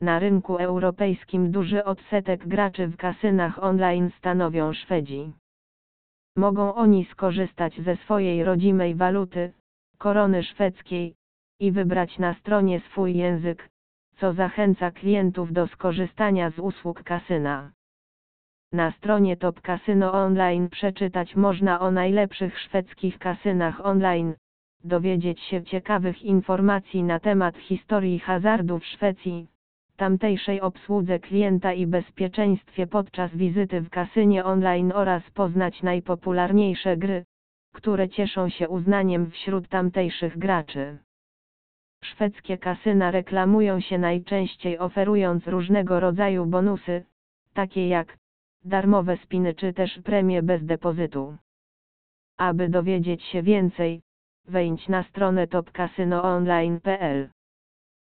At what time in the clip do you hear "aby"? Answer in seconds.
52.36-52.68